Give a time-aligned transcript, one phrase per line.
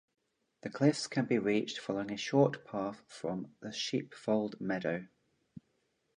[0.61, 5.05] The cliffs can be reached following a short path from the Sheepfold Meadow.